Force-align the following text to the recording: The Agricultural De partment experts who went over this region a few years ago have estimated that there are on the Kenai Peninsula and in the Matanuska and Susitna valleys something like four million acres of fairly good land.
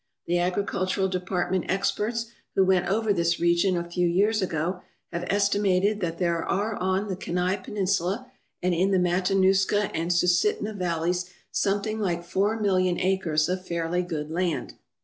The 0.25 0.39
Agricultural 0.39 1.09
De 1.09 1.19
partment 1.19 1.65
experts 1.69 2.25
who 2.55 2.65
went 2.65 2.87
over 2.87 3.13
this 3.13 3.39
region 3.39 3.77
a 3.77 3.83
few 3.87 4.07
years 4.07 4.41
ago 4.41 4.81
have 5.11 5.25
estimated 5.29 5.99
that 6.01 6.17
there 6.17 6.43
are 6.43 6.75
on 6.77 7.07
the 7.07 7.15
Kenai 7.15 7.57
Peninsula 7.57 8.31
and 8.63 8.73
in 8.73 8.89
the 8.89 8.97
Matanuska 8.97 9.91
and 9.95 10.09
Susitna 10.09 10.73
valleys 10.75 11.31
something 11.51 11.99
like 11.99 12.23
four 12.25 12.59
million 12.59 12.99
acres 12.99 13.47
of 13.47 13.67
fairly 13.67 14.01
good 14.01 14.31
land. 14.31 14.73